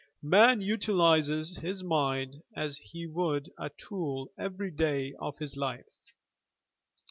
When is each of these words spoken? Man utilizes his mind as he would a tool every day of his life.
Man 0.23 0.61
utilizes 0.61 1.57
his 1.57 1.83
mind 1.83 2.41
as 2.55 2.79
he 2.79 3.05
would 3.05 3.51
a 3.59 3.69
tool 3.69 4.31
every 4.35 4.71
day 4.71 5.13
of 5.19 5.37
his 5.37 5.55
life. 5.55 5.99